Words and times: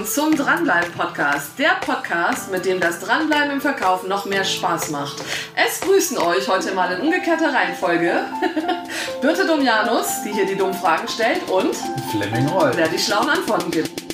Willkommen 0.00 0.34
zum 0.34 0.46
Dranbleiben 0.46 0.92
Podcast. 0.92 1.58
Der 1.58 1.76
Podcast, 1.84 2.50
mit 2.50 2.64
dem 2.64 2.80
das 2.80 3.00
Dranbleiben 3.00 3.50
im 3.50 3.60
Verkauf 3.60 4.06
noch 4.06 4.24
mehr 4.24 4.44
Spaß 4.44 4.88
macht. 4.88 5.22
Es 5.54 5.78
grüßen 5.82 6.16
euch 6.16 6.48
heute 6.48 6.72
mal 6.72 6.90
in 6.92 7.02
umgekehrter 7.02 7.52
Reihenfolge 7.52 8.24
Birte 9.20 9.46
Domianus, 9.46 10.22
die 10.24 10.32
hier 10.32 10.46
die 10.46 10.56
dummen 10.56 10.72
Fragen 10.72 11.06
stellt 11.06 11.46
und 11.50 11.76
Fleming 12.10 12.48
Roll. 12.48 12.70
der 12.70 12.88
die 12.88 12.98
schlauen 12.98 13.28
Antworten 13.28 13.70
gibt. 13.70 14.09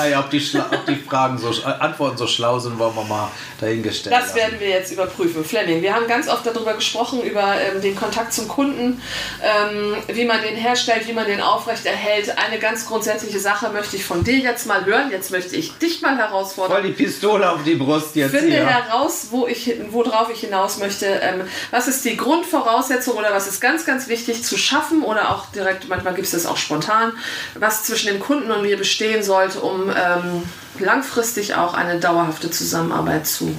Naja, 0.00 0.20
ob 0.20 0.30
die, 0.30 0.40
Schla 0.40 0.66
ob 0.72 0.86
die 0.86 0.96
Fragen 0.96 1.36
so, 1.36 1.50
Antworten 1.64 2.16
so 2.16 2.26
schlau 2.26 2.58
sind, 2.58 2.78
wollen 2.78 2.94
wir 2.94 3.04
mal 3.04 3.30
dahingestellt 3.60 4.14
Das 4.14 4.28
lassen. 4.28 4.36
werden 4.36 4.60
wir 4.60 4.68
jetzt 4.68 4.90
überprüfen. 4.92 5.44
Fleming, 5.44 5.82
wir 5.82 5.94
haben 5.94 6.06
ganz 6.06 6.26
oft 6.28 6.46
darüber 6.46 6.72
gesprochen, 6.72 7.20
über 7.22 7.54
ähm, 7.60 7.82
den 7.82 7.94
Kontakt 7.94 8.32
zum 8.32 8.48
Kunden, 8.48 9.02
ähm, 9.42 9.96
wie 10.08 10.24
man 10.24 10.40
den 10.40 10.56
herstellt, 10.56 11.06
wie 11.06 11.12
man 11.12 11.26
den 11.26 11.42
aufrechterhält. 11.42 12.38
Eine 12.38 12.58
ganz 12.58 12.86
grundsätzliche 12.86 13.38
Sache 13.40 13.68
möchte 13.68 13.96
ich 13.96 14.04
von 14.04 14.24
dir 14.24 14.38
jetzt 14.38 14.66
mal 14.66 14.84
hören. 14.86 15.10
Jetzt 15.10 15.30
möchte 15.30 15.54
ich 15.56 15.72
dich 15.76 16.00
mal 16.00 16.16
herausfordern. 16.16 16.72
Voll 16.78 16.82
die 16.90 16.92
Pistole 16.94 17.50
auf 17.50 17.62
die 17.62 17.74
Brust 17.74 18.16
jetzt 18.16 18.30
Finde 18.30 18.52
hier. 18.52 18.66
heraus, 18.66 19.26
wo 19.30 19.46
ich, 19.46 19.74
worauf 19.90 20.30
ich 20.32 20.40
hinaus 20.40 20.78
möchte. 20.78 21.04
Ähm, 21.06 21.42
was 21.70 21.88
ist 21.88 22.04
die 22.06 22.16
Grundvoraussetzung 22.16 23.16
oder 23.18 23.32
was 23.34 23.46
ist 23.48 23.60
ganz, 23.60 23.84
ganz 23.84 24.08
wichtig 24.08 24.42
zu 24.44 24.56
schaffen 24.56 25.02
oder 25.02 25.30
auch 25.30 25.46
direkt, 25.54 25.88
manchmal 25.88 26.14
gibt 26.14 26.26
es 26.26 26.32
das 26.32 26.46
auch 26.46 26.56
spontan, 26.56 27.12
was 27.54 27.84
zwischen 27.84 28.06
dem 28.06 28.20
Kunden 28.20 28.50
und 28.50 28.62
mir 28.62 28.78
bestehen 28.78 29.22
sollte, 29.22 29.60
um 29.60 29.89
ähm, 29.96 30.42
langfristig 30.78 31.54
auch 31.54 31.74
eine 31.74 31.98
dauerhafte 32.00 32.50
Zusammenarbeit 32.50 33.26
zu 33.26 33.54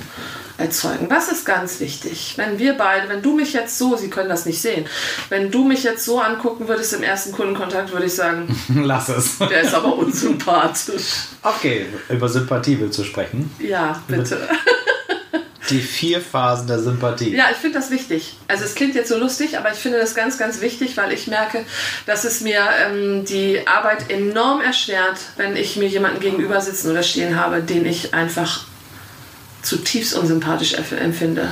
erzeugen. 0.57 1.07
Was 1.09 1.31
ist 1.31 1.45
ganz 1.45 1.79
wichtig? 1.79 2.33
Wenn 2.37 2.59
wir 2.59 2.73
beide, 2.73 3.09
wenn 3.09 3.21
du 3.21 3.35
mich 3.35 3.53
jetzt 3.53 3.77
so, 3.77 3.95
Sie 3.95 4.09
können 4.09 4.29
das 4.29 4.45
nicht 4.45 4.61
sehen, 4.61 4.85
wenn 5.29 5.49
du 5.51 5.63
mich 5.63 5.83
jetzt 5.83 6.05
so 6.05 6.19
angucken 6.19 6.67
würdest 6.67 6.93
im 6.93 7.03
ersten 7.03 7.31
Kundenkontakt, 7.31 7.91
würde 7.91 8.05
ich 8.05 8.15
sagen, 8.15 8.55
Lass 8.83 9.09
es. 9.09 9.37
der 9.39 9.61
ist 9.61 9.73
aber 9.73 9.95
unsympathisch. 9.95 11.03
Okay, 11.41 11.87
über 12.09 12.29
Sympathie 12.29 12.79
willst 12.79 12.99
du 12.99 13.03
sprechen. 13.03 13.51
Ja, 13.59 14.01
bitte. 14.07 14.47
Die 15.69 15.81
vier 15.81 16.21
Phasen 16.21 16.67
der 16.67 16.79
Sympathie. 16.79 17.35
Ja, 17.35 17.45
ich 17.51 17.57
finde 17.57 17.79
das 17.79 17.91
wichtig. 17.91 18.37
Also 18.47 18.65
es 18.65 18.73
klingt 18.73 18.95
jetzt 18.95 19.09
so 19.09 19.17
lustig, 19.17 19.57
aber 19.57 19.71
ich 19.71 19.77
finde 19.77 19.99
das 19.99 20.15
ganz, 20.15 20.37
ganz 20.37 20.59
wichtig, 20.59 20.97
weil 20.97 21.11
ich 21.11 21.27
merke, 21.27 21.65
dass 22.07 22.23
es 22.23 22.41
mir 22.41 22.61
ähm, 22.85 23.25
die 23.25 23.67
Arbeit 23.67 24.09
enorm 24.09 24.61
erschwert, 24.61 25.19
wenn 25.37 25.55
ich 25.55 25.75
mir 25.77 25.87
jemanden 25.87 26.19
gegenüber 26.19 26.61
sitzen 26.61 26.89
oder 26.89 27.03
stehen 27.03 27.39
habe, 27.39 27.61
den 27.61 27.85
ich 27.85 28.13
einfach 28.13 28.65
zutiefst 29.61 30.15
unsympathisch 30.15 30.73
empfinde. 30.73 31.49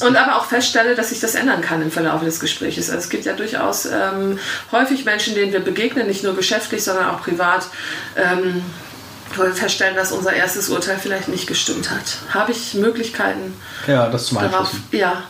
Und 0.00 0.16
aber 0.16 0.36
auch 0.36 0.46
feststelle, 0.46 0.94
dass 0.94 1.10
sich 1.10 1.20
das 1.20 1.34
ändern 1.34 1.60
kann 1.60 1.80
im 1.80 1.90
Verlauf 1.90 2.22
des 2.22 2.40
Gesprächs. 2.40 2.90
Also 2.90 2.98
es 2.98 3.08
gibt 3.08 3.24
ja 3.24 3.34
durchaus 3.34 3.86
ähm, 3.86 4.38
häufig 4.72 5.04
Menschen, 5.04 5.34
denen 5.34 5.52
wir 5.52 5.60
begegnen, 5.60 6.06
nicht 6.06 6.24
nur 6.24 6.34
geschäftlich, 6.34 6.82
sondern 6.82 7.10
auch 7.10 7.22
privat, 7.22 7.66
ähm, 8.16 8.62
feststellen, 9.34 9.96
dass 9.96 10.12
unser 10.12 10.32
erstes 10.32 10.68
Urteil 10.68 10.98
vielleicht 10.98 11.28
nicht 11.28 11.46
gestimmt 11.46 11.90
hat. 11.90 12.18
Habe 12.30 12.52
ich 12.52 12.74
Möglichkeiten, 12.74 13.54
Ja, 13.86 14.08
das 14.08 14.26
zum 14.26 14.38
darauf? 14.38 14.70
Ja. 14.92 15.24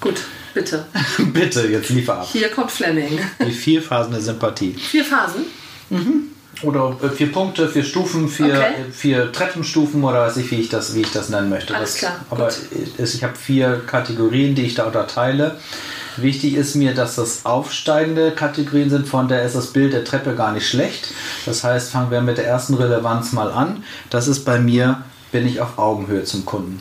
Gut, 0.00 0.22
bitte. 0.54 0.86
Bitte, 1.32 1.66
jetzt 1.68 1.90
liefer 1.90 2.18
ab. 2.20 2.28
Hier 2.32 2.48
kommt 2.50 2.70
Fleming. 2.70 3.18
Die 3.46 3.52
vier 3.52 3.82
Phasen 3.82 4.12
der 4.12 4.22
Sympathie. 4.22 4.72
Vier 4.74 5.04
Phasen. 5.04 5.44
Oder 6.62 6.96
äh, 7.02 7.08
vier 7.08 7.32
Punkte, 7.32 7.68
vier 7.68 7.84
Stufen, 7.84 8.28
vier, 8.28 8.46
Okay. 8.46 8.74
äh, 8.88 8.92
vier 8.92 9.32
Treppenstufen 9.32 10.02
oder 10.04 10.22
weiß 10.26 10.36
ich, 10.38 10.50
wie 10.50 10.56
ich 10.56 10.68
das, 10.68 10.94
wie 10.94 11.00
ich 11.02 11.10
das 11.12 11.28
nennen 11.30 11.48
möchte. 11.48 11.74
Alles 11.74 11.92
das, 11.92 11.98
klar, 12.00 12.24
Aber 12.30 12.48
gut. 12.48 12.58
ich, 12.98 13.14
ich 13.14 13.24
habe 13.24 13.34
vier 13.36 13.82
Kategorien, 13.86 14.54
die 14.54 14.62
ich 14.66 14.74
da 14.74 14.84
unterteile. 14.84 15.56
Wichtig 16.16 16.54
ist 16.54 16.74
mir, 16.74 16.94
dass 16.94 17.16
das 17.16 17.44
aufsteigende 17.44 18.32
Kategorien 18.32 18.90
sind, 18.90 19.08
von 19.08 19.28
der 19.28 19.42
ist 19.42 19.56
das 19.56 19.68
Bild 19.68 19.92
der 19.92 20.04
Treppe 20.04 20.34
gar 20.34 20.52
nicht 20.52 20.68
schlecht. 20.68 21.12
Das 21.46 21.64
heißt, 21.64 21.90
fangen 21.90 22.10
wir 22.10 22.20
mit 22.20 22.38
der 22.38 22.46
ersten 22.46 22.74
Relevanz 22.74 23.32
mal 23.32 23.50
an. 23.50 23.84
Das 24.10 24.28
ist 24.28 24.44
bei 24.44 24.58
mir, 24.58 25.02
bin 25.32 25.46
ich 25.46 25.60
auf 25.60 25.78
Augenhöhe 25.78 26.24
zum 26.24 26.44
Kunden. 26.44 26.80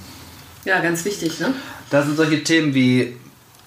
Ja, 0.65 0.79
ganz 0.79 1.05
wichtig, 1.05 1.39
ne? 1.39 1.53
Da 1.89 2.03
sind 2.03 2.17
solche 2.17 2.43
Themen 2.43 2.73
wie, 2.75 3.15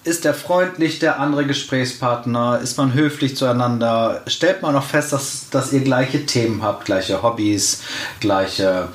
ist 0.03 0.25
der 0.25 0.33
freundlich, 0.33 0.99
der 0.99 1.19
andere 1.19 1.45
Gesprächspartner? 1.45 2.59
Ist 2.61 2.77
man 2.77 2.93
höflich 2.93 3.37
zueinander? 3.37 4.21
Stellt 4.27 4.61
man 4.61 4.75
auch 4.75 4.83
fest, 4.83 5.13
dass, 5.13 5.49
dass 5.49 5.71
ihr 5.71 5.79
gleiche 5.79 6.25
Themen 6.25 6.61
habt, 6.61 6.85
gleiche 6.85 7.23
Hobbys, 7.23 7.83
gleiche 8.19 8.89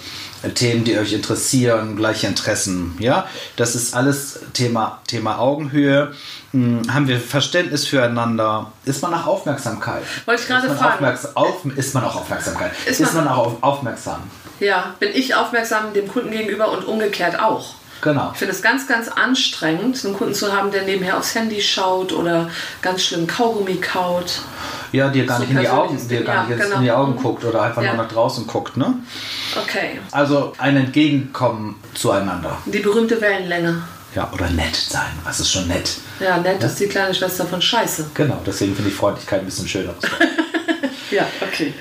Themen, 0.55 0.85
die 0.85 0.97
euch 0.99 1.13
interessieren, 1.13 1.97
gleiche 1.97 2.27
Interessen? 2.27 2.97
Ja, 2.99 3.27
das 3.57 3.75
ist 3.75 3.95
alles 3.95 4.41
Thema, 4.53 5.01
Thema 5.07 5.39
Augenhöhe. 5.39 6.13
Hm, 6.53 6.83
haben 6.93 7.09
wir 7.09 7.21
Verständnis 7.21 7.87
füreinander? 7.87 8.71
Ist 8.85 9.03
man 9.03 9.11
nach 9.11 9.27
Aufmerksamkeit? 9.27 10.03
Wollte 10.27 10.43
ich 10.43 10.49
gerade 10.49 10.71
fragen. 10.75 11.19
auf, 11.35 11.65
ist 11.77 11.95
man 11.95 12.05
auch 12.05 12.17
Aufmerksamkeit? 12.17 12.73
Ist 12.87 13.01
Ist, 13.01 13.15
man- 13.15 13.25
man, 13.25 13.35
auch 13.35 13.47
auf, 13.47 13.63
aufmerksam? 13.63 14.23
Ja, 14.61 14.95
bin 14.99 15.11
ich 15.15 15.35
aufmerksam 15.35 15.93
dem 15.93 16.09
Kunden 16.09 16.31
gegenüber 16.31 16.71
und 16.73 16.85
umgekehrt 16.85 17.41
auch. 17.41 17.75
Genau. 18.01 18.31
Ich 18.33 18.39
finde 18.39 18.55
es 18.55 18.63
ganz, 18.63 18.87
ganz 18.87 19.09
anstrengend, 19.09 20.05
einen 20.05 20.15
Kunden 20.17 20.35
zu 20.35 20.53
haben, 20.53 20.71
der 20.71 20.83
nebenher 20.85 21.19
aufs 21.19 21.35
Handy 21.35 21.61
schaut 21.61 22.13
oder 22.13 22.49
ganz 22.81 23.03
schlimm 23.03 23.27
Kaugummi 23.27 23.77
kaut. 23.77 24.41
Ja, 24.93 25.09
dir 25.09 25.27
gar 25.27 25.39
nicht 25.41 25.51
in 25.51 25.59
die 25.59 25.69
Augen, 25.69 26.09
dir 26.09 26.25
gar 26.25 26.35
ja, 26.35 26.41
nicht 26.43 26.51
jetzt 26.51 26.63
genau. 26.65 26.77
in 26.77 26.83
die 26.83 26.93
Augen 26.93 27.17
guckt 27.17 27.45
oder 27.45 27.63
einfach 27.63 27.83
Ja. 27.83 27.95
nur 27.95 28.05
nach 28.05 28.11
draußen 28.11 28.47
guckt, 28.47 28.77
ne? 28.77 28.95
Okay. 29.63 30.01
Also 30.13 30.53
ein 30.59 30.77
Entgegenkommen 30.77 31.77
zueinander. 31.95 32.57
Die 32.67 32.79
berühmte 32.79 33.21
Wellenlänge. 33.21 33.83
Ja, 34.15 34.31
oder 34.33 34.49
nett 34.51 34.75
sein. 34.75 35.11
Was 35.25 35.41
ist 35.41 35.51
schon 35.53 35.69
nett? 35.69 35.99
Ja, 36.19 36.39
nett 36.39 36.63
ist 36.63 36.81
die 36.81 36.87
kleine 36.87 37.15
Schwester 37.15 37.45
von 37.45 37.61
Scheiße. 37.61 38.11
Genau, 38.15 38.41
deswegen 38.47 38.75
finde 38.75 38.91
ich 38.91 38.97
Freundlichkeit 38.97 39.41
ein 39.41 39.47
bisschen 39.47 39.69
schöner. 39.69 39.95
Ja, 41.11 41.27
okay. 41.41 41.73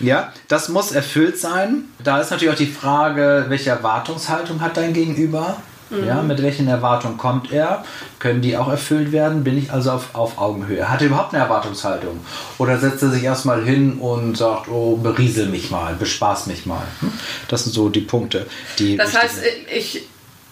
ja, 0.00 0.30
das 0.48 0.68
muss 0.68 0.92
erfüllt 0.92 1.38
sein. 1.38 1.84
Da 2.02 2.20
ist 2.20 2.30
natürlich 2.30 2.52
auch 2.52 2.58
die 2.58 2.66
Frage, 2.66 3.46
welche 3.48 3.70
Erwartungshaltung 3.70 4.60
hat 4.60 4.76
dein 4.76 4.92
Gegenüber? 4.92 5.56
Ja, 5.90 6.22
mit 6.22 6.42
welchen 6.42 6.66
Erwartungen 6.66 7.18
kommt 7.18 7.52
er? 7.52 7.84
Können 8.18 8.40
die 8.40 8.56
auch 8.56 8.68
erfüllt 8.68 9.12
werden? 9.12 9.44
Bin 9.44 9.56
ich 9.58 9.70
also 9.72 9.92
auf, 9.92 10.14
auf 10.14 10.38
Augenhöhe? 10.38 10.88
Hat 10.88 11.00
er 11.02 11.08
überhaupt 11.08 11.34
eine 11.34 11.42
Erwartungshaltung? 11.44 12.20
Oder 12.58 12.78
setzt 12.78 13.02
er 13.02 13.10
sich 13.10 13.22
erstmal 13.22 13.62
hin 13.64 13.98
und 13.98 14.36
sagt, 14.36 14.68
oh, 14.68 14.96
beriesel 14.96 15.46
mich 15.48 15.70
mal, 15.70 15.94
bespaß 15.94 16.46
mich 16.46 16.66
mal? 16.66 16.82
Hm? 17.00 17.12
Das 17.48 17.64
sind 17.64 17.72
so 17.74 17.88
die 17.90 18.00
Punkte, 18.00 18.46
die. 18.78 18.96
Das 18.96 19.14
heißt, 19.16 19.40
ich, 19.76 20.02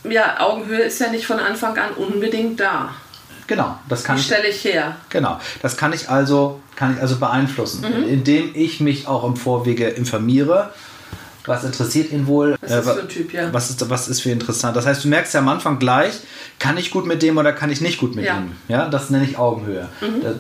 ja, 0.08 0.38
Augenhöhe 0.40 0.82
ist 0.82 1.00
ja 1.00 1.08
nicht 1.10 1.26
von 1.26 1.38
Anfang 1.40 1.76
an 1.78 1.92
unbedingt 1.96 2.60
da. 2.60 2.90
Genau, 3.48 3.76
das 3.88 4.04
kann 4.04 4.16
Die 4.16 4.20
ich. 4.20 4.26
stelle 4.26 4.48
ich 4.48 4.64
her. 4.64 4.96
Genau, 5.08 5.38
das 5.62 5.76
kann 5.76 5.92
ich 5.92 6.08
also, 6.08 6.60
kann 6.76 6.94
ich 6.94 7.00
also 7.02 7.16
beeinflussen, 7.18 7.82
Mhm. 7.82 8.08
indem 8.08 8.50
ich 8.54 8.80
mich 8.80 9.08
auch 9.08 9.24
im 9.24 9.36
Vorwege 9.36 9.88
informiere. 9.88 10.72
Was 11.46 11.64
interessiert 11.64 12.12
ihn 12.12 12.26
wohl? 12.26 12.56
Was 12.60 12.70
ist 12.70 12.88
für 12.90 13.00
ein 13.00 13.08
Typ, 13.08 13.32
ja. 13.32 13.52
Was 13.52 13.70
ist, 13.70 13.90
was 13.90 14.08
ist 14.08 14.20
für 14.20 14.30
interessant? 14.30 14.76
Das 14.76 14.86
heißt, 14.86 15.02
du 15.04 15.08
merkst 15.08 15.34
ja 15.34 15.40
am 15.40 15.48
Anfang 15.48 15.78
gleich, 15.78 16.14
kann 16.58 16.76
ich 16.78 16.90
gut 16.90 17.06
mit 17.06 17.22
dem 17.22 17.36
oder 17.36 17.52
kann 17.52 17.70
ich 17.70 17.80
nicht 17.80 17.98
gut 17.98 18.14
mit 18.14 18.24
Ja. 18.24 18.34
Mhm. 18.36 18.46
ihm? 18.46 18.52
Ja, 18.68 18.88
das 18.88 19.10
nenne 19.10 19.24
ich 19.24 19.38
Augenhöhe. 19.38 19.88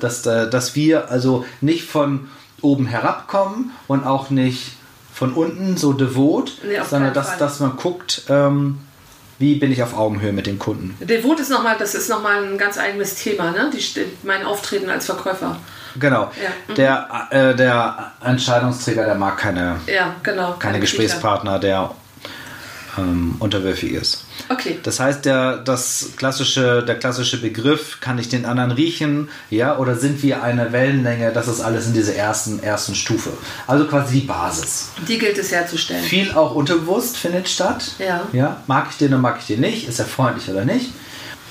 Dass, 0.00 0.22
dass, 0.22 0.50
dass 0.50 0.76
wir 0.76 1.10
also 1.10 1.44
nicht 1.60 1.84
von 1.88 2.28
oben 2.60 2.86
herabkommen 2.86 3.72
und 3.88 4.04
auch 4.06 4.30
nicht 4.30 4.74
von 5.12 5.32
unten 5.32 5.76
so 5.76 5.92
devot, 5.92 6.58
Nee, 6.66 6.76
sondern 6.88 7.12
dass, 7.12 7.30
Fall. 7.30 7.38
dass 7.38 7.60
man 7.60 7.76
guckt, 7.76 8.22
ähm, 8.28 8.78
wie 9.42 9.56
bin 9.56 9.72
ich 9.72 9.82
auf 9.82 9.98
Augenhöhe 9.98 10.32
mit 10.32 10.46
dem 10.46 10.58
Kunden. 10.58 10.96
Devot 11.00 11.40
ist 11.40 11.50
nochmal, 11.50 11.76
das 11.76 11.96
ist 11.96 12.08
nochmal 12.08 12.44
ein 12.44 12.56
ganz 12.56 12.78
eigenes 12.78 13.16
Thema, 13.16 13.50
ne? 13.50 13.70
Die, 13.74 13.82
mein 14.22 14.46
Auftreten 14.46 14.88
als 14.88 15.06
Verkäufer. 15.06 15.56
Genau. 15.98 16.30
Ja, 16.42 16.50
mhm. 16.68 16.74
Der, 16.76 17.26
äh, 17.30 17.54
der 17.56 18.12
Entscheidungsträger, 18.24 19.04
der 19.04 19.16
mag 19.16 19.36
keine, 19.36 19.80
Ja, 19.86 20.14
genau. 20.22 20.52
keine 20.52 20.78
Kritiker. 20.78 20.80
Gesprächspartner, 20.80 21.58
der 21.58 21.90
ähm, 22.98 23.36
unterwürfig 23.38 23.92
ist. 23.92 24.24
Okay. 24.48 24.78
Das 24.82 25.00
heißt, 25.00 25.24
der, 25.24 25.58
das 25.58 26.10
klassische, 26.16 26.82
der 26.82 26.98
klassische 26.98 27.40
Begriff, 27.40 28.00
kann 28.00 28.18
ich 28.18 28.28
den 28.28 28.44
anderen 28.44 28.70
riechen, 28.70 29.28
ja, 29.50 29.78
oder 29.78 29.96
sind 29.96 30.22
wir 30.22 30.42
eine 30.42 30.72
Wellenlänge, 30.72 31.32
das 31.32 31.48
ist 31.48 31.60
alles 31.60 31.86
in 31.86 31.94
dieser 31.94 32.14
ersten, 32.14 32.62
ersten 32.62 32.94
Stufe. 32.94 33.30
Also 33.66 33.86
quasi 33.86 34.20
die 34.20 34.26
Basis. 34.26 34.90
Die 35.08 35.18
gilt 35.18 35.38
es 35.38 35.52
herzustellen. 35.52 36.04
Viel 36.04 36.32
auch 36.32 36.54
unterbewusst 36.54 37.16
findet 37.16 37.48
statt. 37.48 37.92
Ja. 37.98 38.22
ja. 38.32 38.62
Mag 38.66 38.88
ich 38.90 38.98
den 38.98 39.08
oder 39.08 39.18
mag 39.18 39.38
ich 39.40 39.46
den 39.46 39.60
nicht? 39.60 39.88
Ist 39.88 39.98
er 39.98 40.06
freundlich 40.06 40.48
oder 40.48 40.64
nicht? 40.64 40.90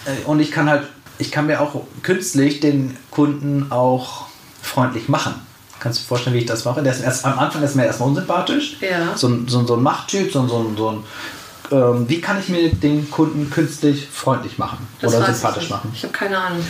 Äh, 0.06 0.26
Und 0.26 0.40
ich 0.40 0.52
kann 0.52 0.70
halt, 0.70 0.84
ich 1.18 1.32
kann 1.32 1.48
mir 1.48 1.62
auch 1.62 1.86
künstlich 2.04 2.60
den 2.60 2.98
Kunden 3.10 3.72
auch 3.72 4.28
freundlich 4.62 5.10
machen. 5.10 5.36
Kannst 5.82 5.98
du 6.00 6.04
dir 6.04 6.08
vorstellen, 6.10 6.36
wie 6.36 6.40
ich 6.42 6.46
das 6.46 6.64
mache? 6.64 6.82
Der 6.84 6.94
ist 6.94 7.02
erst, 7.02 7.26
am 7.26 7.38
Anfang 7.40 7.64
ist 7.64 7.76
mir 7.76 7.86
erstmal 7.86 8.10
unsympathisch. 8.10 8.78
Ja. 8.82 9.18
So, 9.18 9.28
ein- 9.28 9.48
so, 9.48 9.60
ein- 9.60 9.68
so 9.68 9.76
ein 9.76 9.82
Machttyp, 9.84 10.32
so, 10.32 10.40
ein- 10.42 10.48
so, 10.48 10.60
ein- 10.60 10.78
so 10.78 10.90
ein. 10.92 11.04
Ähm, 11.72 12.08
wie 12.08 12.22
kann 12.22 12.40
ich 12.40 12.50
mir 12.50 12.70
den 12.70 13.10
Kunden 13.10 13.50
künstlich 13.50 14.08
freundlich 14.12 14.58
machen 14.60 14.88
Das 15.02 15.14
oder 15.16 15.26
sympathisch 15.34 15.64
ich 15.64 15.70
machen? 15.72 15.92
Ich 15.94 16.04
habe 16.04 16.14
keine 16.14 16.38
Ahnung. 16.38 16.64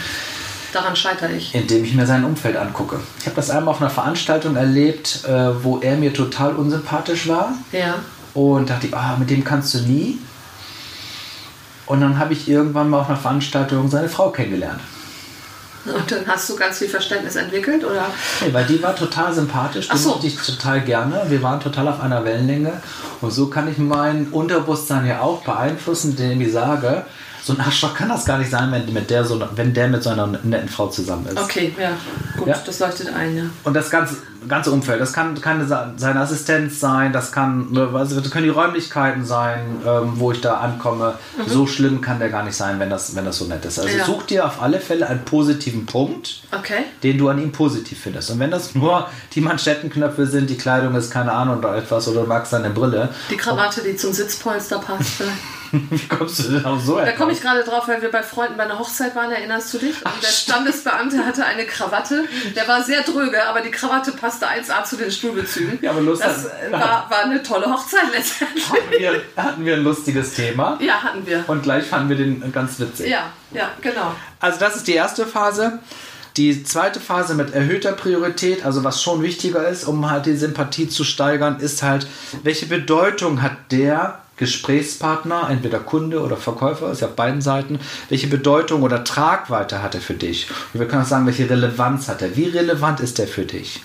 Daran 0.73 0.95
scheitere 0.95 1.33
ich. 1.33 1.53
Indem 1.53 1.83
ich 1.83 1.93
mir 1.93 2.05
sein 2.05 2.23
Umfeld 2.23 2.55
angucke. 2.55 2.99
Ich 3.19 3.25
habe 3.25 3.35
das 3.35 3.49
einmal 3.49 3.73
auf 3.73 3.81
einer 3.81 3.89
Veranstaltung 3.89 4.55
erlebt, 4.55 5.25
äh, 5.27 5.61
wo 5.63 5.79
er 5.79 5.97
mir 5.97 6.13
total 6.13 6.55
unsympathisch 6.55 7.27
war. 7.27 7.51
Ja. 7.73 7.95
Und 8.33 8.69
dachte 8.69 8.87
ich, 8.87 8.95
ah, 8.95 9.17
mit 9.19 9.29
dem 9.29 9.43
kannst 9.43 9.73
du 9.73 9.79
nie. 9.79 10.19
Und 11.85 11.99
dann 11.99 12.17
habe 12.17 12.31
ich 12.31 12.47
irgendwann 12.47 12.89
mal 12.89 13.01
auf 13.01 13.09
einer 13.09 13.17
Veranstaltung 13.17 13.89
seine 13.89 14.07
Frau 14.07 14.29
kennengelernt. 14.29 14.79
Und 15.85 16.11
dann 16.11 16.27
hast 16.27 16.49
du 16.49 16.55
ganz 16.55 16.77
viel 16.77 16.87
Verständnis 16.89 17.35
entwickelt, 17.35 17.83
oder? 17.83 18.05
Nee, 18.41 18.53
weil 18.53 18.65
die 18.65 18.81
war 18.83 18.95
total 18.95 19.33
sympathisch, 19.33 19.89
die 19.89 19.97
so. 19.97 20.09
mochte 20.09 20.27
ich 20.27 20.35
total 20.37 20.81
gerne. 20.81 21.23
Wir 21.27 21.41
waren 21.41 21.59
total 21.59 21.87
auf 21.87 21.99
einer 22.01 22.23
Wellenlänge. 22.23 22.73
Und 23.21 23.31
so 23.31 23.47
kann 23.47 23.67
ich 23.69 23.77
mein 23.77 24.27
Unterbewusstsein 24.27 25.05
ja 25.07 25.21
auch 25.21 25.43
beeinflussen, 25.43 26.11
indem 26.11 26.41
ich 26.41 26.51
sage, 26.51 27.05
so 27.43 27.53
ein 27.53 27.59
Arschloch 27.61 27.95
kann 27.95 28.09
das 28.09 28.25
gar 28.25 28.37
nicht 28.37 28.51
sein, 28.51 28.71
wenn, 28.71 28.93
mit 28.93 29.09
der 29.09 29.25
so, 29.25 29.41
wenn 29.55 29.73
der 29.73 29.87
mit 29.87 30.03
so 30.03 30.11
einer 30.11 30.27
netten 30.27 30.69
Frau 30.69 30.87
zusammen 30.87 31.25
ist. 31.25 31.39
Okay, 31.39 31.73
ja. 31.79 31.91
Gut, 32.37 32.47
Ja. 32.47 32.59
das 32.63 32.77
leuchtet 32.79 33.11
ein, 33.13 33.35
ja. 33.35 33.43
Und 33.63 33.73
das 33.73 33.89
ganze, 33.89 34.17
ganze 34.47 34.71
Umfeld, 34.71 34.99
das 34.99 35.13
kann, 35.13 35.39
kann 35.39 35.67
seine 35.97 36.19
Assistenz 36.19 36.79
sein, 36.79 37.13
das, 37.13 37.31
kann, 37.31 37.67
also 37.93 38.19
das 38.19 38.31
können 38.31 38.45
die 38.45 38.49
Räumlichkeiten 38.49 39.23
sein, 39.25 39.81
ähm, 39.85 40.13
wo 40.15 40.31
ich 40.31 40.41
da 40.41 40.55
ankomme. 40.55 41.15
So 41.47 41.67
schlimm 41.67 42.01
kann 42.01 42.19
der 42.19 42.29
gar 42.29 42.43
nicht 42.43 42.55
sein, 42.55 42.79
wenn 42.79 42.89
das, 42.89 43.15
wenn 43.15 43.25
das 43.25 43.37
so 43.37 43.45
nett 43.45 43.63
ist. 43.65 43.79
Also 43.79 43.91
Mhm. 43.91 43.99
Ja. 43.99 44.05
such 44.05 44.23
dir 44.23 44.45
auf 44.45 44.61
alle 44.61 44.79
Fälle 44.79 45.07
einen 45.07 45.23
positiven 45.25 45.85
Punkt, 45.85 46.41
Okay. 46.51 46.83
den 47.03 47.17
du 47.17 47.29
an 47.29 47.41
ihm 47.41 47.51
positiv 47.51 47.99
findest. 47.99 48.31
Und 48.31 48.39
wenn 48.39 48.51
das 48.51 48.73
nur 48.75 49.07
die 49.33 49.41
Manschettenknöpfe 49.41 50.25
sind, 50.25 50.49
die 50.49 50.57
Kleidung 50.57 50.95
ist 50.95 51.11
keine 51.11 51.31
Ahnung 51.33 51.59
oder 51.59 51.75
etwas 51.75 52.07
oder 52.07 52.21
du 52.21 52.27
magst 52.27 52.51
seine 52.51 52.69
Brille, 52.71 53.09
Die 53.29 53.37
Krawatte, 53.37 53.81
die 53.83 53.95
zum 53.95 54.11
Sitzpolster 54.13 54.79
passt. 54.79 55.21
wie 55.89 56.07
kommst 56.07 56.39
du 56.39 56.43
denn 56.51 56.65
auf 56.65 56.81
so 56.83 56.95
Da 56.97 57.03
etwas? 57.03 57.17
komme 57.17 57.31
ich 57.31 57.41
gerade 57.41 57.63
drauf, 57.63 57.87
weil 57.87 58.01
wir 58.01 58.11
bei 58.11 58.23
Freunden 58.23 58.57
bei 58.57 58.63
einer 58.63 58.77
Hochzeit 58.77 59.15
waren, 59.15 59.31
erinnerst 59.31 59.73
du 59.73 59.77
dich? 59.77 59.95
Und 60.05 60.21
der 60.21 60.27
Standesbeamte 60.27 61.25
hatte 61.25 61.45
eine 61.45 61.65
Krawatte. 61.65 62.25
Der 62.55 62.67
war 62.67 62.83
sehr 62.83 63.01
dröge, 63.01 63.43
aber 63.45 63.61
die 63.61 63.71
Krawatte 63.71 64.11
passte 64.11 64.47
1A 64.47 64.83
zu 64.83 64.97
den 64.97 65.11
Stuhlbezügen. 65.11 65.79
Ja, 65.81 65.91
aber 65.91 66.01
lustig. 66.01 66.27
Das 66.27 66.45
äh, 66.45 66.71
war, 66.71 67.05
war 67.09 67.23
eine 67.23 67.41
tolle 67.41 67.67
Hochzeit 67.71 68.11
letztendlich. 68.13 68.69
hatten, 68.69 68.91
wir, 68.97 69.21
hatten 69.37 69.65
wir 69.65 69.75
ein 69.75 69.83
lustiges 69.83 70.33
Thema 70.33 70.77
Ja, 70.81 71.01
hatten 71.03 71.25
wir. 71.25 71.43
und 71.47 71.63
gleich 71.63 71.85
fanden 71.85 72.09
wir 72.09 72.17
den 72.17 72.51
ganz 72.51 72.79
witzig. 72.79 73.09
Ja, 73.09 73.31
ja, 73.51 73.69
genau. 73.81 74.13
Also 74.39 74.59
das 74.59 74.75
ist 74.75 74.87
die 74.87 74.93
erste 74.93 75.25
Phase. 75.25 75.79
Die 76.37 76.63
zweite 76.63 77.01
Phase 77.01 77.33
mit 77.35 77.53
erhöhter 77.53 77.91
Priorität, 77.91 78.63
also 78.65 78.85
was 78.85 79.03
schon 79.03 79.21
wichtiger 79.21 79.67
ist, 79.67 79.83
um 79.83 80.09
halt 80.09 80.25
die 80.25 80.35
Sympathie 80.37 80.87
zu 80.87 81.03
steigern, 81.03 81.59
ist 81.59 81.83
halt, 81.83 82.07
welche 82.43 82.67
Bedeutung 82.67 83.41
hat 83.41 83.51
der 83.71 84.20
Gesprächspartner, 84.41 85.47
entweder 85.51 85.79
Kunde 85.79 86.19
oder 86.19 86.35
Verkäufer, 86.35 86.91
ist 86.91 87.01
ja 87.01 87.07
auf 87.07 87.15
beiden 87.15 87.41
Seiten, 87.41 87.79
welche 88.09 88.25
Bedeutung 88.25 88.81
oder 88.81 89.03
Tragweite 89.03 89.83
hat 89.83 89.93
er 89.93 90.01
für 90.01 90.15
dich? 90.15 90.49
Und 90.73 90.79
wir 90.79 90.87
können 90.87 91.03
auch 91.03 91.07
sagen, 91.07 91.27
welche 91.27 91.47
Relevanz 91.47 92.07
hat 92.07 92.23
er? 92.23 92.35
Wie 92.35 92.47
relevant 92.47 93.01
ist 93.01 93.19
er 93.19 93.27
für 93.27 93.45
dich? 93.45 93.83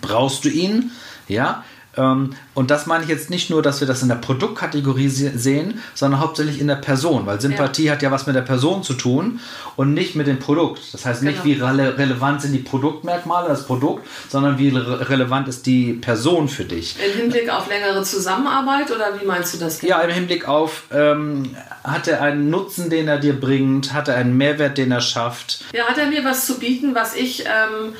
Brauchst 0.00 0.44
du 0.44 0.48
ihn? 0.48 0.90
Ja. 1.28 1.62
Ähm, 1.96 2.30
Und 2.54 2.70
das 2.70 2.86
meine 2.86 3.02
ich 3.04 3.10
jetzt 3.10 3.30
nicht 3.30 3.50
nur, 3.50 3.62
dass 3.62 3.80
wir 3.80 3.86
das 3.88 4.02
in 4.02 4.08
der 4.08 4.14
Produktkategorie 4.16 5.08
se- 5.08 5.36
sehen, 5.38 5.80
sondern 5.94 6.20
hauptsächlich 6.20 6.60
in 6.60 6.68
der 6.68 6.76
Person, 6.76 7.26
weil 7.26 7.40
Sympathie 7.40 7.90
hat 7.90 8.02
ja 8.02 8.10
was 8.10 8.26
mit 8.26 8.36
der 8.36 8.42
Person 8.42 8.82
zu 8.82 8.94
tun 8.94 9.40
und 9.76 9.92
nicht 9.94 10.14
mit 10.14 10.26
dem 10.26 10.38
Produkt. 10.38 10.80
Das 10.92 11.04
heißt 11.04 11.22
nicht, 11.22 11.42
Genau. 11.42 11.56
wie 11.56 11.60
rele 11.62 11.98
relevant 11.98 12.42
sind 12.42 12.52
die 12.52 12.58
Produktmerkmale, 12.58 13.48
das 13.48 13.66
Produkt, 13.66 14.06
sondern 14.28 14.58
wie 14.58 14.68
re 14.68 15.08
relevant 15.10 15.48
ist 15.48 15.66
die 15.66 15.94
Person 15.94 16.48
für 16.48 16.64
dich. 16.64 16.96
Im 17.04 17.20
Hinblick 17.22 17.50
auf 17.50 17.68
längere 17.68 18.02
Zusammenarbeit 18.04 18.90
oder 18.90 19.20
wie 19.20 19.26
meinst 19.26 19.54
du 19.54 19.58
das? 19.58 19.82
Ja, 19.82 20.00
im 20.00 20.10
Hinblick 20.10 20.46
auf, 20.48 20.84
ähm, 20.92 21.56
hat 21.82 22.06
er 22.08 22.22
einen 22.22 22.50
Nutzen, 22.50 22.90
den 22.90 23.08
er 23.08 23.18
dir 23.18 23.38
bringt, 23.38 23.92
hat 23.92 24.08
er 24.08 24.16
einen 24.16 24.36
Mehrwert, 24.36 24.78
den 24.78 24.90
er 24.92 25.00
schafft. 25.00 25.64
Ja, 25.72 25.84
hat 25.84 25.98
er 25.98 26.06
mir 26.06 26.24
was 26.24 26.46
zu 26.46 26.58
bieten, 26.58 26.94
was 26.94 27.14
ich 27.14 27.40
ähm, 27.44 27.94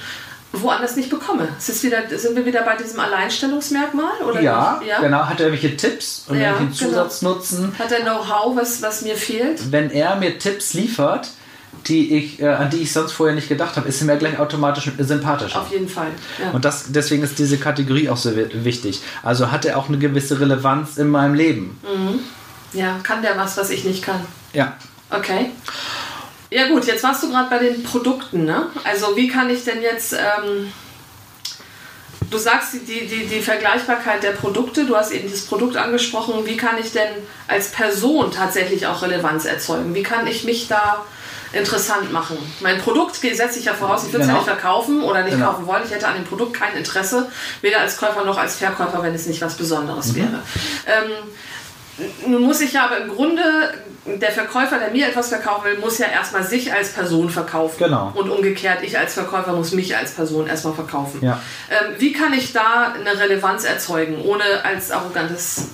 woanders 0.63 0.97
nicht 0.97 1.11
bekomme? 1.11 1.49
Wieder, 1.83 1.99
sind 2.19 2.37
wir 2.37 2.45
wieder 2.47 2.63
bei 2.63 2.77
diesem 2.77 3.01
Alleinstellungsmerkmal? 3.01 4.13
Oder 4.29 4.41
Ja, 4.41 4.81
ja? 4.87 5.01
genau. 5.01 5.19
Hat 5.27 5.41
er 5.41 5.47
irgendwelche 5.49 5.77
Tipps 5.77 6.25
und 6.29 6.39
Ja, 6.39 6.53
irgendwelchen 6.53 6.89
genau. 6.91 7.03
Zusatznutzen? 7.03 7.73
Hat 7.79 7.93
er 7.93 8.01
Know-how, 8.01 8.57
was, 8.57 8.81
was 8.83 9.03
mir 9.03 9.17
fehlt? 9.17 9.73
wenn 9.73 9.91
er 9.91 10.17
mir 10.17 10.39
Tipps 10.39 10.75
liefert, 10.75 11.29
die 11.87 12.17
ich, 12.17 12.41
äh, 12.41 12.49
an 12.49 12.71
die 12.71 12.79
ich 12.79 12.93
sonst 12.93 13.13
vorher 13.13 13.35
nicht 13.35 13.49
gedacht 13.49 13.77
habe, 13.77 13.89
ist 13.89 14.01
er 14.01 14.07
mir 14.07 14.17
gleich 14.17 14.39
automatisch 14.39 14.91
sympathischer. 14.99 15.61
Auf 15.61 15.71
jeden 15.71 15.89
Fall. 15.89 16.09
Ja. 16.43 16.51
Und 16.53 16.65
das, 16.65 16.85
deswegen 16.89 17.23
ist 17.23 17.39
diese 17.39 17.59
Kategorie 17.59 18.09
auch 18.09 18.17
so 18.17 18.35
wi- 18.35 18.49
wichtig. 18.65 19.03
Also 19.23 19.51
hat 19.51 19.65
er 19.67 19.77
auch 19.77 19.89
eine 19.89 19.99
gewisse 19.99 20.41
Relevanz 20.41 20.97
in 20.97 21.09
meinem 21.09 21.35
Leben. 21.35 21.79
ja, 22.73 22.99
kann 23.03 23.21
der 23.23 23.37
was, 23.37 23.57
was 23.59 23.69
ich 23.71 23.85
nicht 23.85 24.03
kann? 24.03 24.21
Ja. 24.55 24.77
Okay. 25.11 25.51
Ja 26.55 26.69
gut, 26.69 26.85
jetzt 26.85 27.03
warst 27.03 27.21
du 27.25 27.31
gerade 27.31 27.51
bei 27.51 27.59
den 27.59 27.83
Produkten, 27.83 28.45
ne? 28.45 28.69
Also 28.85 29.17
wie 29.17 29.27
kann 29.27 29.51
ich 29.51 29.65
denn 29.65 29.83
jetzt, 29.83 30.13
ähm, 30.13 30.73
du 32.31 32.39
sagst 32.39 32.75
die, 32.75 33.07
die, 33.09 33.27
die, 33.27 33.41
Vergleichbarkeit 33.41 34.23
der 34.23 34.31
Produkte, 34.31 34.85
du 34.87 34.95
hast 34.97 35.11
eben 35.11 35.29
das 35.29 35.41
Produkt 35.41 35.77
angesprochen, 35.77 36.47
wie 36.47 36.57
kann 36.57 36.79
ich 36.79 36.93
denn 36.93 37.09
als 37.49 37.73
Person 37.73 38.31
tatsächlich 38.31 38.87
auch 38.87 39.03
Relevanz 39.03 39.47
erzeugen? 39.47 39.97
Wie 39.97 40.05
kann 40.05 40.29
ich 40.29 40.45
mich 40.45 40.69
da 40.69 41.05
interessant 41.53 42.13
machen? 42.13 42.39
Mein 42.61 42.81
Produkt 42.81 43.17
setze 43.17 43.59
ich 43.59 43.65
ja 43.65 43.75
voraus, 43.75 44.05
ich 44.07 44.13
würde 44.13 44.23
es 44.23 44.29
Genau. 44.29 44.39
ja 44.41 44.45
nicht 44.47 44.61
verkaufen 44.61 45.03
oder 45.03 45.25
nicht 45.25 45.35
Genau. 45.35 45.51
kaufen 45.51 45.67
wollen. 45.67 45.83
Ich 45.85 45.91
hätte 45.91 46.07
an 46.07 46.15
dem 46.15 46.25
Produkt 46.25 46.55
kein 46.55 46.77
Interesse, 46.77 47.29
weder 47.63 47.81
als 47.81 47.97
Käufer 47.97 48.25
noch 48.25 48.39
als 48.39 48.55
Verkäufer, 48.55 49.03
wenn 49.03 49.15
es 49.17 49.27
nicht 49.27 49.43
was 49.43 49.57
Besonderes 49.57 50.13
Mhm. 50.13 50.17
wäre. 50.17 50.43
Ähm, 50.87 51.11
nun 52.27 52.43
muss 52.43 52.61
ich 52.61 52.73
ja 52.73 52.87
aber 52.87 52.99
im 52.99 53.09
Grunde, 53.09 53.43
der 54.05 54.33
Verkäufer, 54.33 54.79
der 54.79 54.91
mir 54.91 55.09
etwas 55.09 55.29
verkaufen 55.29 55.65
will, 55.65 55.79
muss 55.79 55.99
ja 55.99 56.07
erstmal 56.07 56.43
sich 56.43 56.73
als 56.73 56.93
Person 56.93 57.31
verkaufen. 57.31 57.77
Genau. 57.79 58.13
Und 58.15 58.31
umgekehrt, 58.31 58.83
ich 58.83 58.99
als 58.99 59.15
Verkäufer 59.15 59.53
muss 59.53 59.73
mich 59.73 59.97
als 59.97 60.13
Person 60.13 60.47
erstmal 60.47 60.75
verkaufen. 60.75 61.21
Ja. 61.23 61.41
Ähm, 61.71 61.95
wie 61.99 62.13
kann 62.13 62.33
ich 62.33 62.53
da 62.53 62.95
eine 62.95 63.19
Relevanz 63.19 63.65
erzeugen, 63.65 64.23
ohne 64.23 64.45
als 64.65 64.91
arrogantes 64.91 65.69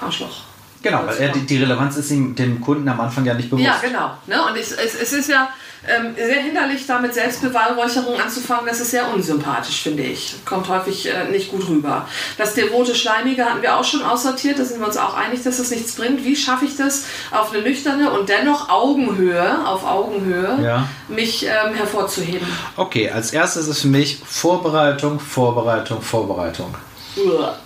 Arschloch? 0.00 0.42
Genau, 0.82 1.02
weil 1.06 1.16
er, 1.16 1.28
die, 1.30 1.46
die 1.46 1.58
Relevanz 1.58 1.96
ist 1.96 2.10
ihm 2.10 2.34
dem 2.34 2.60
Kunden 2.60 2.88
am 2.88 3.00
Anfang 3.00 3.24
ja 3.24 3.34
nicht 3.34 3.50
bewusst. 3.50 3.66
Ja, 3.66 3.78
genau. 3.82 4.12
Ne? 4.26 4.36
Und 4.46 4.56
ich, 4.56 4.70
es, 4.70 4.94
es 4.94 5.12
ist 5.12 5.28
ja 5.28 5.48
ähm, 5.88 6.14
sehr 6.16 6.40
hinderlich, 6.42 6.86
da 6.86 6.98
mit 6.98 7.14
Selbstbeweihräucherung 7.14 8.20
anzufangen. 8.20 8.66
Das 8.66 8.80
ist 8.80 8.90
sehr 8.90 9.12
unsympathisch, 9.12 9.82
finde 9.82 10.02
ich. 10.02 10.36
Kommt 10.44 10.68
häufig 10.68 11.06
äh, 11.08 11.30
nicht 11.30 11.50
gut 11.50 11.68
rüber. 11.68 12.08
Das 12.38 12.54
devote 12.54 12.94
Schleimige 12.94 13.44
hatten 13.44 13.62
wir 13.62 13.76
auch 13.76 13.84
schon 13.84 14.02
aussortiert. 14.02 14.58
Da 14.58 14.64
sind 14.64 14.80
wir 14.80 14.86
uns 14.86 14.96
auch 14.96 15.14
einig, 15.14 15.42
dass 15.42 15.58
das 15.58 15.70
nichts 15.70 15.92
bringt. 15.92 16.24
Wie 16.24 16.36
schaffe 16.36 16.64
ich 16.64 16.76
das, 16.76 17.04
auf 17.30 17.52
eine 17.52 17.62
nüchterne 17.62 18.10
und 18.10 18.28
dennoch 18.28 18.68
Augenhöhe, 18.68 19.66
auf 19.66 19.84
Augenhöhe, 19.84 20.58
Ja. 20.62 20.88
mich 21.08 21.44
ähm, 21.46 21.74
hervorzuheben? 21.74 22.46
Okay, 22.76 23.10
als 23.10 23.32
erstes 23.32 23.68
ist 23.68 23.82
für 23.82 23.88
mich 23.88 24.20
Vorbereitung, 24.26 25.20
Vorbereitung, 25.20 26.02
Vorbereitung. 26.02 26.74
Uah. 27.16 27.56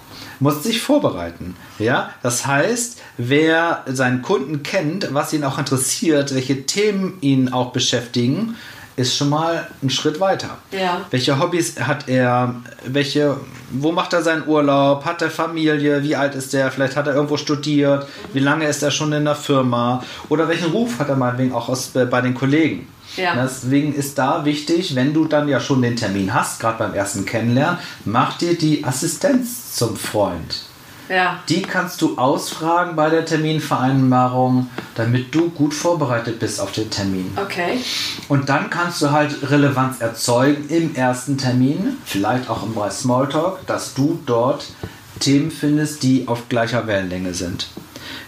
Muss 0.40 0.62
sich 0.62 0.80
vorbereiten. 0.80 1.54
Ja, 1.78 2.10
das 2.22 2.46
heißt, 2.46 3.00
wer 3.18 3.84
seinen 3.86 4.22
Kunden 4.22 4.62
kennt, 4.62 5.12
was 5.14 5.32
ihn 5.32 5.44
auch 5.44 5.58
interessiert, 5.58 6.34
welche 6.34 6.66
Themen 6.66 7.18
ihn 7.20 7.52
auch 7.52 7.72
beschäftigen, 7.72 8.56
ist 9.00 9.16
schon 9.16 9.30
mal 9.30 9.66
ein 9.82 9.90
Schritt 9.90 10.20
weiter. 10.20 10.58
Ja. 10.70 11.00
Welche 11.10 11.38
Hobbys 11.38 11.80
hat 11.80 12.08
er? 12.08 12.54
Welche, 12.84 13.36
wo 13.70 13.92
macht 13.92 14.12
er 14.12 14.22
seinen 14.22 14.46
Urlaub? 14.46 15.04
Hat 15.04 15.22
er 15.22 15.30
Familie? 15.30 16.02
Wie 16.02 16.14
alt 16.14 16.34
ist 16.34 16.54
er? 16.54 16.70
Vielleicht 16.70 16.96
hat 16.96 17.06
er 17.06 17.14
irgendwo 17.14 17.36
studiert. 17.36 18.06
Wie 18.32 18.38
lange 18.38 18.66
ist 18.66 18.82
er 18.82 18.90
schon 18.90 19.12
in 19.12 19.24
der 19.24 19.34
Firma? 19.34 20.02
Oder 20.28 20.48
welchen 20.48 20.70
Ruf 20.70 20.98
hat 20.98 21.08
er 21.08 21.16
meinetwegen 21.16 21.52
auch 21.52 21.68
aus, 21.68 21.94
äh, 21.96 22.04
bei 22.04 22.20
den 22.20 22.34
Kollegen? 22.34 22.88
Ja. 23.16 23.34
Deswegen 23.42 23.94
ist 23.94 24.18
da 24.18 24.44
wichtig, 24.44 24.94
wenn 24.94 25.12
du 25.12 25.24
dann 25.24 25.48
ja 25.48 25.58
schon 25.58 25.82
den 25.82 25.96
Termin 25.96 26.32
hast, 26.32 26.60
gerade 26.60 26.78
beim 26.78 26.94
ersten 26.94 27.24
Kennenlernen, 27.24 27.78
mach 28.04 28.38
dir 28.38 28.56
die 28.56 28.84
Assistenz 28.84 29.74
zum 29.74 29.96
Freund. 29.96 30.69
Ja. 31.10 31.42
Die 31.48 31.62
kannst 31.62 32.00
du 32.02 32.16
ausfragen 32.16 32.94
bei 32.94 33.10
der 33.10 33.24
Terminvereinbarung, 33.24 34.70
damit 34.94 35.34
du 35.34 35.50
gut 35.50 35.74
vorbereitet 35.74 36.38
bist 36.38 36.60
auf 36.60 36.70
den 36.70 36.88
Termin. 36.88 37.32
Okay. 37.36 37.80
Und 38.28 38.48
dann 38.48 38.70
kannst 38.70 39.02
du 39.02 39.10
halt 39.10 39.50
Relevanz 39.50 40.00
erzeugen 40.00 40.68
im 40.68 40.94
ersten 40.94 41.36
Termin, 41.36 41.98
vielleicht 42.04 42.48
auch 42.48 42.62
im 42.62 42.74
Bereich 42.74 42.92
Smalltalk, 42.92 43.66
dass 43.66 43.94
du 43.94 44.20
dort 44.24 44.72
Themen 45.18 45.50
findest, 45.50 46.04
die 46.04 46.28
auf 46.28 46.48
gleicher 46.48 46.86
Wellenlänge 46.86 47.34
sind. 47.34 47.66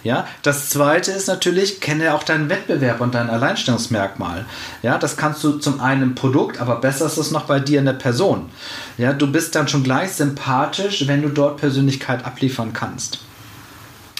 Ja, 0.03 0.27
das 0.41 0.69
zweite 0.69 1.11
ist 1.11 1.27
natürlich, 1.27 1.79
kenne 1.79 2.13
auch 2.13 2.23
deinen 2.23 2.49
Wettbewerb 2.49 3.01
und 3.01 3.15
dein 3.15 3.29
Alleinstellungsmerkmal. 3.29 4.45
Ja, 4.81 4.97
das 4.97 5.17
kannst 5.17 5.43
du 5.43 5.53
zum 5.53 5.79
einen 5.79 6.03
im 6.03 6.15
Produkt, 6.15 6.59
aber 6.59 6.77
besser 6.77 7.05
ist 7.05 7.17
es 7.17 7.31
noch 7.31 7.45
bei 7.45 7.59
dir 7.59 7.79
in 7.79 7.85
der 7.85 7.93
Person. 7.93 8.49
Ja, 8.97 9.13
du 9.13 9.31
bist 9.31 9.55
dann 9.55 9.67
schon 9.67 9.83
gleich 9.83 10.11
sympathisch, 10.11 11.07
wenn 11.07 11.21
du 11.21 11.29
dort 11.29 11.57
Persönlichkeit 11.57 12.25
abliefern 12.25 12.73
kannst. 12.73 13.19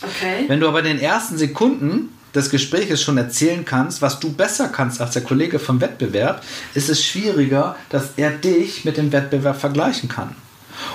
Okay. 0.01 0.45
Wenn 0.47 0.59
du 0.59 0.67
aber 0.67 0.79
in 0.79 0.85
den 0.85 0.99
ersten 0.99 1.37
Sekunden 1.37 2.09
des 2.35 2.49
Gespräches 2.49 3.01
schon 3.01 3.17
erzählen 3.17 3.63
kannst, 3.63 4.01
was 4.01 4.19
du 4.19 4.31
besser 4.31 4.69
kannst 4.69 5.01
als 5.01 5.11
der 5.11 5.23
Kollege 5.23 5.59
vom 5.59 5.81
Wettbewerb, 5.81 6.43
ist 6.73 6.89
es 6.89 7.03
schwieriger, 7.03 7.75
dass 7.89 8.11
er 8.17 8.31
dich 8.31 8.85
mit 8.85 8.97
dem 8.97 9.11
Wettbewerb 9.11 9.59
vergleichen 9.59 10.09
kann. 10.09 10.35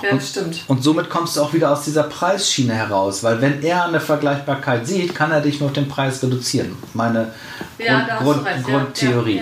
Ja, 0.03 0.15
das 0.15 0.29
stimmt. 0.29 0.63
Und 0.67 0.83
somit 0.83 1.09
kommst 1.09 1.35
du 1.37 1.41
auch 1.41 1.53
wieder 1.53 1.71
aus 1.71 1.83
dieser 1.83 2.03
Preisschiene 2.03 2.73
heraus, 2.73 3.23
weil 3.23 3.41
wenn 3.41 3.61
er 3.63 3.85
eine 3.85 3.99
Vergleichbarkeit 3.99 4.87
sieht, 4.87 5.15
kann 5.15 5.31
er 5.31 5.41
dich 5.41 5.59
nur 5.59 5.69
auf 5.69 5.73
den 5.73 5.87
Preis 5.87 6.21
reduzieren. 6.23 6.75
Meine 6.93 7.33
Ja, 7.77 8.17
Grund, 8.19 8.43
Grund, 8.43 8.45
recht. 8.45 8.63
Grundtheorie. 8.63 9.37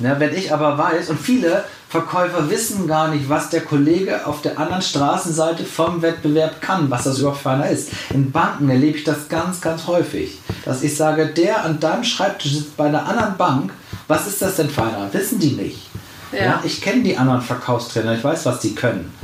ja, 0.00 0.08
Ja, 0.08 0.20
wenn 0.20 0.34
ich 0.34 0.52
aber 0.52 0.76
weiß, 0.76 1.10
und 1.10 1.20
viele 1.20 1.64
Verkäufer 1.94 2.50
wissen 2.50 2.88
gar 2.88 3.06
nicht, 3.06 3.28
was 3.28 3.50
der 3.50 3.60
Kollege 3.60 4.26
auf 4.26 4.42
der 4.42 4.58
anderen 4.58 4.82
Straßenseite 4.82 5.64
vom 5.64 6.02
Wettbewerb 6.02 6.60
kann, 6.60 6.90
was 6.90 7.04
das 7.04 7.20
überhaupt 7.20 7.40
für 7.40 7.50
einer 7.50 7.68
ist. 7.70 7.90
In 8.12 8.32
Banken 8.32 8.68
erlebe 8.68 8.98
ich 8.98 9.04
das 9.04 9.28
ganz, 9.28 9.60
ganz 9.60 9.86
häufig, 9.86 10.40
dass 10.64 10.82
ich 10.82 10.96
sage, 10.96 11.26
der 11.26 11.64
an 11.64 11.78
deinem 11.78 12.02
Schreibtisch 12.02 12.54
sitzt 12.54 12.76
bei 12.76 12.86
einer 12.86 13.06
anderen 13.06 13.36
Bank, 13.36 13.72
was 14.08 14.26
ist 14.26 14.42
das 14.42 14.56
denn 14.56 14.70
für 14.70 14.82
einer? 14.82 15.08
Wissen 15.12 15.38
die 15.38 15.52
nicht. 15.52 15.86
Ja. 16.32 16.44
ja 16.44 16.60
ich 16.64 16.80
kenne 16.80 17.04
die 17.04 17.16
anderen 17.16 17.42
Verkaufstrainer, 17.42 18.16
ich 18.16 18.24
weiß, 18.24 18.44
was 18.46 18.58
die 18.58 18.74
können. 18.74 19.14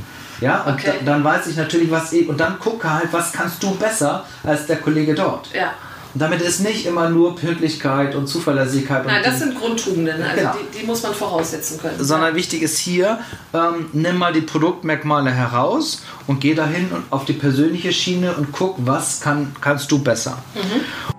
Ja, 0.41 0.63
und 0.63 0.73
okay. 0.73 0.93
da, 0.99 1.13
dann 1.13 1.23
weiß 1.23 1.47
ich 1.47 1.55
natürlich, 1.55 1.89
was 1.91 2.11
ich, 2.11 2.27
und 2.27 2.39
dann 2.39 2.59
gucke 2.59 2.91
halt, 2.91 3.07
was 3.11 3.31
kannst 3.31 3.61
du 3.63 3.75
besser 3.75 4.25
als 4.43 4.65
der 4.65 4.77
Kollege 4.77 5.13
dort. 5.13 5.53
Ja. 5.53 5.73
Und 6.13 6.21
damit 6.21 6.41
ist 6.41 6.59
nicht 6.59 6.85
immer 6.85 7.09
nur 7.09 7.37
Pünktlichkeit 7.37 8.15
und 8.15 8.27
Zuverlässigkeit. 8.27 9.05
Nein, 9.05 9.21
das 9.23 9.39
sind 9.39 9.57
Grundtugenden, 9.57 10.21
also 10.21 10.35
genau. 10.35 10.53
die, 10.73 10.79
die, 10.79 10.85
muss 10.85 11.03
man 11.03 11.13
voraussetzen 11.13 11.79
können. 11.79 12.03
Sondern 12.03 12.31
ja. 12.31 12.35
wichtig 12.35 12.63
ist 12.63 12.77
hier, 12.79 13.19
ähm, 13.53 13.89
nimm 13.93 14.17
mal 14.17 14.33
die 14.33 14.41
Produktmerkmale 14.41 15.31
heraus 15.31 16.03
und 16.27 16.41
geh 16.41 16.53
dahin 16.53 16.89
und 16.91 17.03
auf 17.11 17.23
die 17.23 17.33
persönliche 17.33 17.93
Schiene 17.93 18.33
und 18.33 18.51
guck, 18.51 18.75
was 18.79 19.21
kann, 19.21 19.55
kannst 19.61 19.89
du 19.91 19.99
besser. 19.99 20.37
Mhm. 20.53 21.10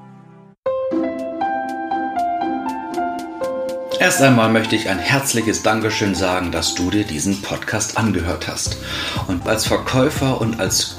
Erst 4.12 4.25
einmal 4.25 4.50
möchte 4.50 4.76
ich 4.76 4.90
ein 4.90 4.99
herzliches 4.99 5.62
Dankeschön 5.62 6.14
sagen, 6.14 6.52
dass 6.52 6.75
du 6.75 6.90
dir 6.90 7.04
diesen 7.04 7.40
Podcast 7.40 7.97
angehört 7.97 8.47
hast. 8.47 8.76
Und 9.26 9.49
als 9.49 9.64
Verkäufer 9.64 10.38
und 10.38 10.61
als 10.61 10.99